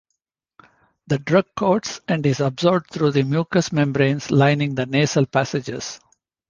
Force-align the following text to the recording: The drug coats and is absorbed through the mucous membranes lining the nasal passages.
The 1.05 1.19
drug 1.19 1.45
coats 1.55 1.99
and 2.07 2.25
is 2.25 2.39
absorbed 2.39 2.89
through 2.89 3.11
the 3.11 3.21
mucous 3.21 3.71
membranes 3.71 4.31
lining 4.31 4.73
the 4.73 4.87
nasal 4.87 5.27
passages. 5.27 5.99